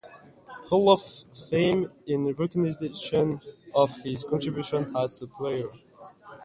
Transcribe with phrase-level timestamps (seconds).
[0.69, 1.03] Hall of
[1.47, 3.39] Fame in recognition
[3.75, 5.69] of his contribution as a player.